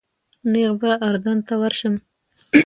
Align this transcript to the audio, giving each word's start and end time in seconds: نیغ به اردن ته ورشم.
نیغ 0.51 0.73
به 0.81 0.91
اردن 1.07 1.37
ته 1.47 1.53
ورشم. 1.61 1.95